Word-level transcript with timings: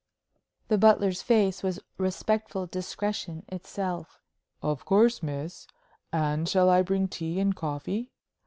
The 0.69 0.79
butler's 0.79 1.21
face 1.21 1.61
was 1.61 1.79
respectful 1.99 2.65
discretion 2.65 3.45
itself. 3.49 4.19
"Of 4.63 4.83
course, 4.83 5.21
miss. 5.21 5.67
And 6.11 6.49
shall 6.49 6.71
I 6.71 6.81
bring 6.81 7.07
tea 7.07 7.39
and 7.39 7.55
coffee?" 7.55 8.09